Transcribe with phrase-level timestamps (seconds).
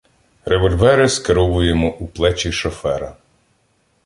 [0.45, 3.15] Револьвери скеровуємо у плечі шофера.